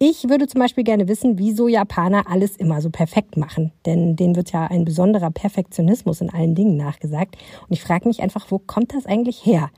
Ich 0.00 0.28
würde 0.28 0.46
zum 0.46 0.60
Beispiel 0.60 0.84
gerne 0.84 1.08
wissen, 1.08 1.38
wieso 1.38 1.66
Japaner 1.66 2.30
alles 2.30 2.56
immer 2.56 2.80
so 2.80 2.88
perfekt 2.88 3.36
machen. 3.36 3.72
Denn 3.84 4.14
denen 4.14 4.36
wird 4.36 4.52
ja 4.52 4.64
ein 4.68 4.84
besonderer 4.84 5.32
Perfektionismus 5.32 6.20
in 6.20 6.30
allen 6.30 6.54
Dingen 6.54 6.76
nachgesagt. 6.76 7.36
Und 7.62 7.72
ich 7.72 7.82
frage 7.82 8.06
mich 8.06 8.22
einfach, 8.22 8.46
wo 8.50 8.60
kommt 8.60 8.94
das 8.94 9.06
eigentlich 9.06 9.44
her? 9.44 9.70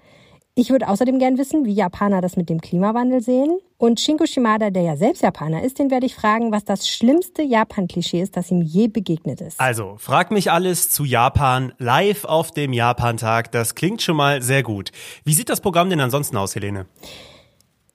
Ich 0.55 0.69
würde 0.69 0.89
außerdem 0.89 1.19
gern 1.19 1.39
wissen, 1.39 1.65
wie 1.65 1.73
Japaner 1.73 2.21
das 2.21 2.37
mit 2.37 2.51
dem 2.51 2.61
Klimawandel 2.61 3.23
sehen. 3.23 3.61
Und 3.79 3.99
Shinko 3.99 4.27
Shimada, 4.27 4.69
der 4.69 4.83
ja 4.83 4.97
selbst 4.99 5.23
Japaner 5.23 5.63
ist, 5.63 5.79
den 5.79 5.91
werde 5.91 6.05
ich 6.05 6.15
fragen, 6.15 6.53
was 6.53 6.67
das 6.67 6.87
schlimmste 6.87 7.43
Japan-Klischee 7.43 8.21
ist, 8.21 8.37
das 8.37 8.51
ihm 8.51 8.61
je 8.61 8.89
begegnet 8.89 9.41
ist. 9.41 9.59
Also, 9.59 9.95
frag 9.97 10.33
mich 10.33 10.51
alles 10.51 10.91
zu 10.91 11.07
Japan 11.07 11.73
live 11.79 12.27
auf 12.27 12.51
dem 12.51 12.75
Japantag. 12.75 13.53
Das 13.53 13.75
klingt 13.75 14.03
schon 14.03 14.17
mal 14.17 14.43
sehr 14.43 14.63
gut. 14.63 14.91
Wie 15.25 15.33
sieht 15.33 15.49
das 15.49 15.63
Programm 15.63 15.89
denn 15.89 16.01
ansonsten 16.01 16.37
aus, 16.37 16.55
Helene? 16.55 16.85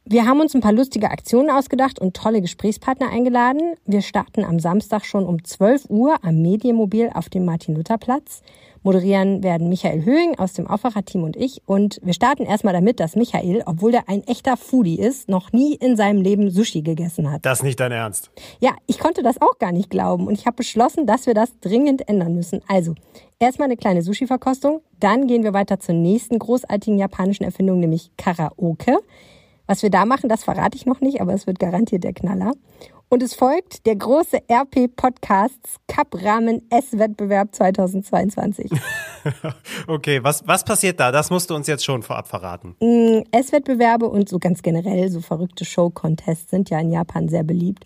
Wir 0.07 0.27
haben 0.27 0.39
uns 0.39 0.53
ein 0.53 0.61
paar 0.61 0.71
lustige 0.71 1.09
Aktionen 1.09 1.49
ausgedacht 1.49 1.97
und 1.97 2.15
tolle 2.15 2.39
Gesprächspartner 2.39 3.09
eingeladen. 3.09 3.73
Wir 3.87 4.03
starten 4.03 4.43
am 4.45 4.59
Samstag 4.59 5.03
schon 5.03 5.25
um 5.25 5.43
12 5.43 5.89
Uhr 5.89 6.23
am 6.23 6.43
Medienmobil 6.43 7.09
auf 7.11 7.27
dem 7.29 7.43
Martin-Luther-Platz. 7.43 8.43
Moderieren 8.83 9.41
werden 9.41 9.67
Michael 9.67 10.05
Höhing 10.05 10.37
aus 10.37 10.53
dem 10.53 10.67
Aufwacherteam 10.67 11.23
und 11.23 11.35
ich. 11.35 11.63
Und 11.65 11.99
wir 12.03 12.13
starten 12.13 12.43
erstmal 12.43 12.75
damit, 12.75 12.99
dass 12.99 13.15
Michael, 13.15 13.63
obwohl 13.65 13.93
der 13.93 14.07
ein 14.07 14.21
echter 14.27 14.57
Foodie 14.57 14.99
ist, 14.99 15.27
noch 15.27 15.51
nie 15.53 15.73
in 15.73 15.97
seinem 15.97 16.21
Leben 16.21 16.51
Sushi 16.51 16.83
gegessen 16.83 17.31
hat. 17.31 17.43
Das 17.43 17.61
ist 17.61 17.63
nicht 17.63 17.79
dein 17.79 17.91
Ernst. 17.91 18.29
Ja, 18.59 18.75
ich 18.85 18.99
konnte 18.99 19.23
das 19.23 19.41
auch 19.41 19.57
gar 19.57 19.71
nicht 19.71 19.89
glauben. 19.89 20.27
Und 20.27 20.35
ich 20.37 20.45
habe 20.45 20.57
beschlossen, 20.57 21.07
dass 21.07 21.25
wir 21.25 21.33
das 21.33 21.59
dringend 21.61 22.07
ändern 22.07 22.35
müssen. 22.35 22.61
Also, 22.67 22.93
erstmal 23.39 23.65
eine 23.65 23.77
kleine 23.77 24.03
Sushi-Verkostung. 24.03 24.81
Dann 24.99 25.25
gehen 25.25 25.41
wir 25.41 25.53
weiter 25.53 25.79
zur 25.79 25.95
nächsten 25.95 26.37
großartigen 26.37 26.99
japanischen 26.99 27.43
Erfindung, 27.43 27.79
nämlich 27.79 28.11
Karaoke. 28.17 28.99
Was 29.67 29.81
wir 29.83 29.89
da 29.89 30.05
machen, 30.05 30.29
das 30.29 30.43
verrate 30.43 30.77
ich 30.77 30.85
noch 30.85 31.01
nicht, 31.01 31.21
aber 31.21 31.33
es 31.33 31.47
wird 31.47 31.59
garantiert 31.59 32.03
der 32.03 32.13
Knaller. 32.13 32.53
Und 33.09 33.23
es 33.23 33.35
folgt 33.35 33.85
der 33.85 33.95
große 33.95 34.41
RP 34.49 34.95
Podcasts 34.95 35.77
Cup 35.87 36.15
Rahmen 36.21 36.67
S-Wettbewerb 36.69 37.53
2022. 37.53 38.71
okay, 39.87 40.23
was, 40.23 40.47
was 40.47 40.63
passiert 40.63 40.99
da? 40.99 41.11
Das 41.11 41.29
musst 41.29 41.49
du 41.49 41.55
uns 41.55 41.67
jetzt 41.67 41.83
schon 41.83 42.03
vorab 42.03 42.27
verraten. 42.27 42.75
Mm, 42.79 43.23
S-Wettbewerbe 43.31 44.07
und 44.07 44.29
so 44.29 44.39
ganz 44.39 44.61
generell 44.61 45.09
so 45.09 45.21
verrückte 45.21 45.65
Show-Contests 45.65 46.51
sind 46.51 46.69
ja 46.69 46.79
in 46.79 46.91
Japan 46.91 47.27
sehr 47.27 47.43
beliebt. 47.43 47.85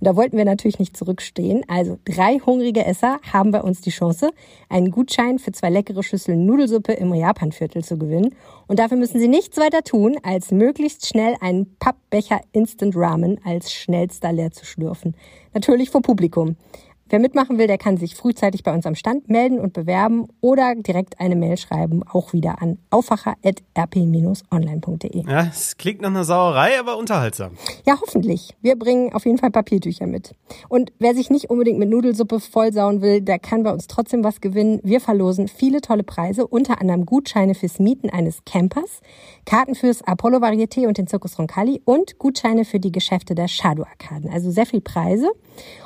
Und 0.00 0.06
da 0.06 0.14
wollten 0.14 0.36
wir 0.36 0.44
natürlich 0.44 0.78
nicht 0.78 0.96
zurückstehen. 0.96 1.64
Also 1.66 1.98
drei 2.04 2.38
hungrige 2.38 2.84
Esser 2.84 3.18
haben 3.32 3.50
bei 3.50 3.60
uns 3.60 3.80
die 3.80 3.90
Chance, 3.90 4.30
einen 4.68 4.90
Gutschein 4.92 5.38
für 5.38 5.50
zwei 5.50 5.70
leckere 5.70 6.02
Schüsseln 6.02 6.46
Nudelsuppe 6.46 6.92
im 6.92 7.12
Japanviertel 7.12 7.82
zu 7.82 7.98
gewinnen. 7.98 8.34
Und 8.68 8.78
dafür 8.78 8.96
müssen 8.96 9.18
sie 9.18 9.28
nichts 9.28 9.56
weiter 9.56 9.82
tun, 9.82 10.16
als 10.22 10.52
möglichst 10.52 11.06
schnell 11.06 11.34
einen 11.40 11.76
Pappbecher 11.78 12.40
Instant 12.52 12.94
Ramen 12.96 13.40
als 13.44 13.72
schnellster 13.72 14.32
leer 14.32 14.52
zu 14.52 14.64
schlürfen. 14.64 15.16
Natürlich 15.52 15.90
vor 15.90 16.02
Publikum. 16.02 16.56
Wer 17.10 17.20
mitmachen 17.20 17.56
will, 17.56 17.66
der 17.66 17.78
kann 17.78 17.96
sich 17.96 18.14
frühzeitig 18.14 18.62
bei 18.62 18.74
uns 18.74 18.84
am 18.84 18.94
Stand 18.94 19.30
melden 19.30 19.58
und 19.58 19.72
bewerben 19.72 20.28
oder 20.40 20.74
direkt 20.74 21.20
eine 21.20 21.36
Mail 21.36 21.56
schreiben, 21.56 22.02
auch 22.06 22.34
wieder 22.34 22.60
an 22.60 22.76
aufwacher.rp-online.de. 22.90 25.24
Ja, 25.26 25.46
es 25.50 25.78
klingt 25.78 26.02
nach 26.02 26.10
einer 26.10 26.24
Sauerei, 26.24 26.78
aber 26.78 26.98
unterhaltsam. 26.98 27.52
Ja, 27.86 27.98
hoffentlich. 28.00 28.54
Wir 28.60 28.78
bringen 28.78 29.14
auf 29.14 29.24
jeden 29.24 29.38
Fall 29.38 29.50
Papiertücher 29.50 30.06
mit. 30.06 30.34
Und 30.68 30.92
wer 30.98 31.14
sich 31.14 31.30
nicht 31.30 31.48
unbedingt 31.48 31.78
mit 31.78 31.88
Nudelsuppe 31.88 32.40
vollsauen 32.40 33.00
will, 33.00 33.22
der 33.22 33.38
kann 33.38 33.62
bei 33.62 33.72
uns 33.72 33.86
trotzdem 33.86 34.22
was 34.22 34.42
gewinnen. 34.42 34.80
Wir 34.82 35.00
verlosen 35.00 35.48
viele 35.48 35.80
tolle 35.80 36.02
Preise, 36.02 36.46
unter 36.46 36.78
anderem 36.80 37.06
Gutscheine 37.06 37.54
fürs 37.54 37.78
Mieten 37.78 38.10
eines 38.10 38.44
Campers, 38.44 39.00
Karten 39.46 39.74
fürs 39.74 40.02
Apollo 40.02 40.36
Varieté 40.38 40.86
und 40.86 40.98
den 40.98 41.06
Zirkus 41.06 41.38
Roncalli 41.38 41.80
und 41.84 42.18
Gutscheine 42.18 42.66
für 42.66 42.80
die 42.80 42.92
Geschäfte 42.92 43.34
der 43.34 43.48
Shadow 43.48 43.84
Arkaden. 43.84 44.28
Also 44.30 44.50
sehr 44.50 44.66
viel 44.66 44.82
Preise. 44.82 45.30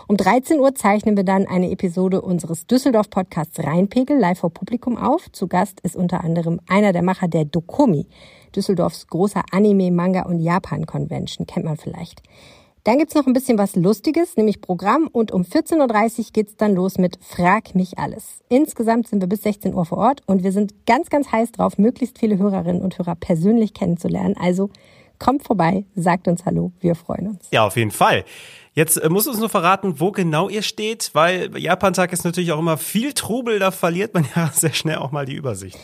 Um 0.08 0.16
13 0.16 0.58
Uhr 0.60 0.74
zeichnen 0.74 1.11
wir 1.16 1.24
dann 1.24 1.46
eine 1.46 1.70
Episode 1.70 2.20
unseres 2.20 2.66
Düsseldorf-Podcasts 2.66 3.58
Rheinpegel 3.60 4.18
live 4.18 4.38
vor 4.38 4.50
Publikum 4.50 4.96
auf. 4.96 5.30
Zu 5.32 5.48
Gast 5.48 5.80
ist 5.80 5.96
unter 5.96 6.22
anderem 6.22 6.60
einer 6.68 6.92
der 6.92 7.02
Macher 7.02 7.28
der 7.28 7.44
Dokomi, 7.44 8.06
Düsseldorfs 8.54 9.06
großer 9.06 9.42
Anime, 9.50 9.90
Manga 9.90 10.22
und 10.22 10.40
Japan-Convention. 10.40 11.46
Kennt 11.46 11.64
man 11.64 11.76
vielleicht. 11.76 12.22
Dann 12.84 12.98
gibt's 12.98 13.14
noch 13.14 13.26
ein 13.26 13.32
bisschen 13.32 13.58
was 13.58 13.76
Lustiges, 13.76 14.36
nämlich 14.36 14.60
Programm. 14.60 15.08
Und 15.12 15.30
um 15.30 15.42
14.30 15.42 16.18
Uhr 16.18 16.24
geht's 16.32 16.56
dann 16.56 16.74
los 16.74 16.98
mit 16.98 17.18
Frag 17.22 17.74
mich 17.74 17.98
alles. 17.98 18.40
Insgesamt 18.48 19.06
sind 19.06 19.22
wir 19.22 19.28
bis 19.28 19.42
16 19.42 19.74
Uhr 19.74 19.84
vor 19.84 19.98
Ort 19.98 20.22
und 20.26 20.42
wir 20.42 20.50
sind 20.50 20.84
ganz, 20.86 21.08
ganz 21.08 21.30
heiß 21.30 21.52
drauf, 21.52 21.78
möglichst 21.78 22.18
viele 22.18 22.38
Hörerinnen 22.38 22.82
und 22.82 22.98
Hörer 22.98 23.14
persönlich 23.14 23.72
kennenzulernen. 23.72 24.36
Also 24.36 24.70
kommt 25.20 25.44
vorbei, 25.44 25.84
sagt 25.94 26.26
uns 26.26 26.44
Hallo, 26.44 26.72
wir 26.80 26.96
freuen 26.96 27.28
uns. 27.28 27.48
Ja, 27.52 27.64
auf 27.64 27.76
jeden 27.76 27.92
Fall. 27.92 28.24
Jetzt 28.74 28.96
äh, 28.96 29.08
musst 29.08 29.26
du 29.26 29.30
uns 29.30 29.40
nur 29.40 29.50
verraten, 29.50 30.00
wo 30.00 30.12
genau 30.12 30.48
ihr 30.48 30.62
steht, 30.62 31.10
weil 31.12 31.56
Japan-Tag 31.58 32.12
ist 32.12 32.24
natürlich 32.24 32.52
auch 32.52 32.58
immer 32.58 32.78
viel 32.78 33.12
Trubel, 33.12 33.58
da 33.58 33.70
verliert 33.70 34.14
man 34.14 34.26
ja 34.36 34.50
sehr 34.52 34.72
schnell 34.72 34.96
auch 34.96 35.12
mal 35.12 35.26
die 35.26 35.34
Übersicht. 35.34 35.78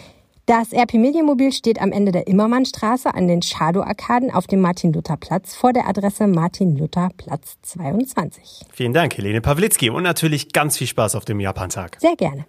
Das 0.46 0.72
RP 0.72 0.94
Medienmobil 0.94 1.52
steht 1.52 1.78
am 1.78 1.92
Ende 1.92 2.10
der 2.10 2.26
Immermannstraße 2.26 3.12
an 3.12 3.28
den 3.28 3.42
Shadow-Arkaden 3.42 4.30
auf 4.30 4.46
dem 4.46 4.62
Martin-Luther-Platz 4.62 5.54
vor 5.54 5.74
der 5.74 5.86
Adresse 5.86 6.26
Martin-Luther-Platz 6.26 7.58
22. 7.60 8.62
Vielen 8.72 8.94
Dank, 8.94 9.18
Helene 9.18 9.42
Pawlitzki. 9.42 9.90
Und 9.90 10.04
natürlich 10.04 10.54
ganz 10.54 10.78
viel 10.78 10.86
Spaß 10.86 11.16
auf 11.16 11.26
dem 11.26 11.38
Japan-Tag. 11.38 11.98
Sehr 12.00 12.16
gerne. 12.16 12.46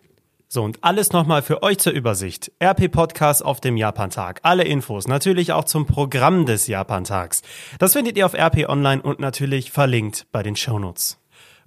So, 0.51 0.63
und 0.63 0.83
alles 0.83 1.11
nochmal 1.11 1.43
für 1.43 1.61
euch 1.61 1.77
zur 1.77 1.93
Übersicht. 1.93 2.51
RP 2.59 2.91
Podcast 2.91 3.45
auf 3.45 3.61
dem 3.61 3.77
Japantag. 3.77 4.39
Alle 4.41 4.63
Infos, 4.63 5.07
natürlich 5.07 5.51
auch 5.53 5.63
zum 5.63 5.85
Programm 5.85 6.47
des 6.47 6.65
Japantags. 6.65 7.43
Das 7.77 7.93
findet 7.93 8.17
ihr 8.17 8.25
auf 8.25 8.33
RP 8.33 8.67
Online 8.67 8.99
und 8.99 9.19
natürlich 9.19 9.69
verlinkt 9.69 10.25
bei 10.31 10.41
den 10.41 10.55
Shownotes. 10.55 11.19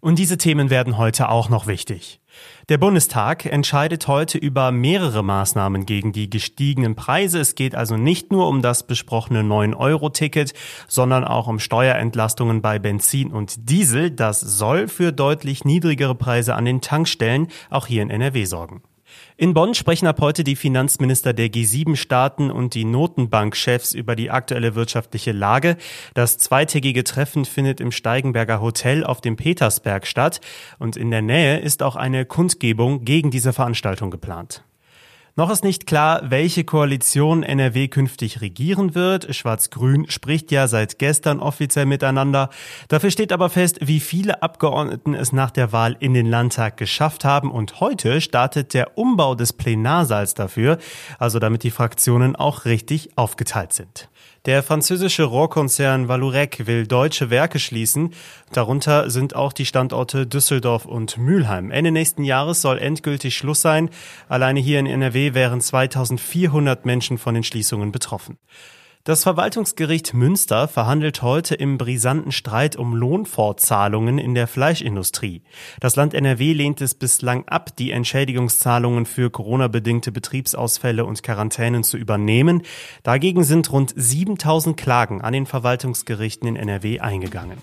Und 0.04 0.18
diese 0.18 0.36
Themen 0.36 0.68
werden 0.68 0.98
heute 0.98 1.28
auch 1.28 1.48
noch 1.48 1.68
wichtig. 1.68 2.20
Der 2.68 2.76
Bundestag 2.76 3.46
entscheidet 3.46 4.08
heute 4.08 4.36
über 4.36 4.72
mehrere 4.72 5.22
Maßnahmen 5.22 5.86
gegen 5.86 6.10
die 6.10 6.28
gestiegenen 6.28 6.96
Preise. 6.96 7.38
Es 7.38 7.54
geht 7.54 7.76
also 7.76 7.96
nicht 7.96 8.32
nur 8.32 8.48
um 8.48 8.62
das 8.62 8.84
besprochene 8.84 9.42
9-Euro-Ticket, 9.42 10.54
sondern 10.88 11.22
auch 11.22 11.46
um 11.46 11.60
Steuerentlastungen 11.60 12.62
bei 12.62 12.80
Benzin 12.80 13.30
und 13.30 13.70
Diesel. 13.70 14.10
Das 14.10 14.40
soll 14.40 14.88
für 14.88 15.12
deutlich 15.12 15.64
niedrigere 15.64 16.16
Preise 16.16 16.56
an 16.56 16.64
den 16.64 16.80
Tankstellen 16.80 17.46
auch 17.70 17.86
hier 17.86 18.02
in 18.02 18.10
NRW 18.10 18.44
sorgen. 18.44 18.82
In 19.36 19.54
Bonn 19.54 19.74
sprechen 19.74 20.06
ab 20.06 20.20
heute 20.20 20.44
die 20.44 20.56
Finanzminister 20.56 21.32
der 21.32 21.48
G7-Staaten 21.48 22.50
und 22.50 22.74
die 22.74 22.84
Notenbankchefs 22.84 23.92
über 23.94 24.14
die 24.14 24.30
aktuelle 24.30 24.74
wirtschaftliche 24.74 25.32
Lage. 25.32 25.76
Das 26.14 26.38
zweitägige 26.38 27.04
Treffen 27.04 27.44
findet 27.44 27.80
im 27.80 27.92
Steigenberger 27.92 28.60
Hotel 28.60 29.04
auf 29.04 29.20
dem 29.20 29.36
Petersberg 29.36 30.06
statt 30.06 30.40
und 30.78 30.96
in 30.96 31.10
der 31.10 31.22
Nähe 31.22 31.58
ist 31.58 31.82
auch 31.82 31.96
eine 31.96 32.24
Kundgebung 32.24 33.04
gegen 33.04 33.30
diese 33.30 33.52
Veranstaltung 33.52 34.10
geplant. 34.10 34.62
Noch 35.34 35.48
ist 35.48 35.64
nicht 35.64 35.86
klar, 35.86 36.20
welche 36.24 36.62
Koalition 36.62 37.42
NRW 37.42 37.88
künftig 37.88 38.42
regieren 38.42 38.94
wird. 38.94 39.34
Schwarz-Grün 39.34 40.10
spricht 40.10 40.50
ja 40.52 40.68
seit 40.68 40.98
gestern 40.98 41.40
offiziell 41.40 41.86
miteinander. 41.86 42.50
Dafür 42.88 43.10
steht 43.10 43.32
aber 43.32 43.48
fest, 43.48 43.78
wie 43.80 44.00
viele 44.00 44.42
Abgeordneten 44.42 45.14
es 45.14 45.32
nach 45.32 45.50
der 45.50 45.72
Wahl 45.72 45.96
in 46.00 46.12
den 46.12 46.26
Landtag 46.26 46.76
geschafft 46.76 47.24
haben. 47.24 47.50
Und 47.50 47.80
heute 47.80 48.20
startet 48.20 48.74
der 48.74 48.98
Umbau 48.98 49.34
des 49.34 49.54
Plenarsaals 49.54 50.34
dafür, 50.34 50.76
also 51.18 51.38
damit 51.38 51.62
die 51.62 51.70
Fraktionen 51.70 52.36
auch 52.36 52.66
richtig 52.66 53.16
aufgeteilt 53.16 53.72
sind. 53.72 54.10
Der 54.44 54.64
französische 54.64 55.22
Rohrkonzern 55.22 56.08
Vallourec 56.08 56.66
will 56.66 56.84
deutsche 56.84 57.30
Werke 57.30 57.60
schließen. 57.60 58.12
Darunter 58.50 59.08
sind 59.08 59.36
auch 59.36 59.52
die 59.52 59.66
Standorte 59.66 60.26
Düsseldorf 60.26 60.84
und 60.84 61.16
Mülheim. 61.16 61.70
Ende 61.70 61.92
nächsten 61.92 62.24
Jahres 62.24 62.60
soll 62.60 62.78
endgültig 62.78 63.36
Schluss 63.36 63.62
sein. 63.62 63.88
Alleine 64.28 64.58
hier 64.58 64.80
in 64.80 64.86
NRW 64.86 65.34
wären 65.34 65.60
2400 65.60 66.84
Menschen 66.84 67.18
von 67.18 67.34
den 67.34 67.44
Schließungen 67.44 67.92
betroffen. 67.92 68.36
Das 69.04 69.24
Verwaltungsgericht 69.24 70.14
Münster 70.14 70.68
verhandelt 70.68 71.22
heute 71.22 71.56
im 71.56 71.76
brisanten 71.76 72.30
Streit 72.30 72.76
um 72.76 72.94
Lohnfortzahlungen 72.94 74.18
in 74.18 74.36
der 74.36 74.46
Fleischindustrie. 74.46 75.42
Das 75.80 75.96
Land 75.96 76.14
NRW 76.14 76.52
lehnt 76.52 76.80
es 76.80 76.94
bislang 76.94 77.48
ab, 77.48 77.74
die 77.76 77.90
Entschädigungszahlungen 77.90 79.04
für 79.04 79.28
Corona-bedingte 79.28 80.12
Betriebsausfälle 80.12 81.04
und 81.04 81.20
Quarantänen 81.24 81.82
zu 81.82 81.96
übernehmen. 81.96 82.62
Dagegen 83.02 83.42
sind 83.42 83.72
rund 83.72 83.92
7000 83.96 84.76
Klagen 84.76 85.20
an 85.20 85.32
den 85.32 85.46
Verwaltungsgerichten 85.46 86.46
in 86.46 86.54
NRW 86.54 87.00
eingegangen. 87.00 87.58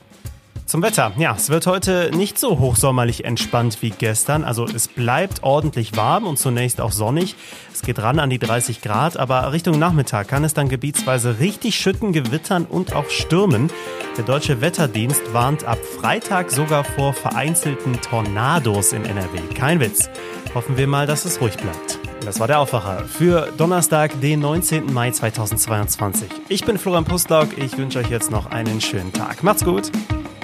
Zum 0.69 0.83
Wetter. 0.83 1.13
Ja, 1.17 1.33
es 1.35 1.49
wird 1.49 1.65
heute 1.65 2.11
nicht 2.13 2.37
so 2.37 2.59
hochsommerlich 2.59 3.25
entspannt 3.25 3.79
wie 3.81 3.89
gestern. 3.89 4.43
Also 4.43 4.65
es 4.65 4.87
bleibt 4.87 5.41
ordentlich 5.41 5.97
warm 5.97 6.27
und 6.27 6.37
zunächst 6.37 6.79
auch 6.79 6.91
sonnig. 6.91 7.35
Es 7.73 7.81
geht 7.81 7.97
ran 7.97 8.19
an 8.19 8.29
die 8.29 8.37
30 8.37 8.79
Grad, 8.81 9.17
aber 9.17 9.51
Richtung 9.51 9.79
Nachmittag 9.79 10.27
kann 10.27 10.43
es 10.43 10.53
dann 10.53 10.69
gebietsweise 10.69 11.39
richtig 11.39 11.79
schütten, 11.79 12.13
gewittern 12.13 12.67
und 12.69 12.93
auch 12.93 13.09
stürmen. 13.09 13.71
Der 14.15 14.23
deutsche 14.23 14.61
Wetterdienst 14.61 15.33
warnt 15.33 15.63
ab 15.63 15.79
Freitag 15.99 16.51
sogar 16.51 16.83
vor 16.83 17.13
vereinzelten 17.13 17.99
Tornados 17.99 18.93
in 18.93 19.05
NRW. 19.05 19.39
Kein 19.55 19.79
Witz. 19.79 20.07
Hoffen 20.53 20.77
wir 20.77 20.85
mal, 20.85 21.07
dass 21.07 21.25
es 21.25 21.41
ruhig 21.41 21.57
bleibt. 21.57 21.97
Das 22.23 22.39
war 22.39 22.45
der 22.45 22.59
Aufwacher 22.59 23.05
für 23.05 23.51
Donnerstag, 23.57 24.21
den 24.21 24.41
19. 24.41 24.93
Mai 24.93 25.09
2022. 25.09 26.29
Ich 26.47 26.63
bin 26.63 26.77
Florian 26.77 27.05
Pustlauk. 27.05 27.57
Ich 27.57 27.75
wünsche 27.75 27.97
euch 27.97 28.11
jetzt 28.11 28.29
noch 28.29 28.51
einen 28.51 28.79
schönen 28.81 29.11
Tag. 29.11 29.41
Macht's 29.41 29.65
gut. 29.65 29.91